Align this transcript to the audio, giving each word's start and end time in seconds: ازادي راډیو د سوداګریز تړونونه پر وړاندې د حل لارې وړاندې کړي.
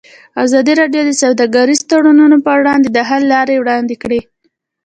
ازادي 0.43 0.73
راډیو 0.81 1.01
د 1.05 1.11
سوداګریز 1.23 1.81
تړونونه 1.89 2.37
پر 2.45 2.57
وړاندې 2.61 2.89
د 2.91 2.99
حل 3.09 3.23
لارې 3.33 3.55
وړاندې 3.59 3.95
کړي. 4.03 4.21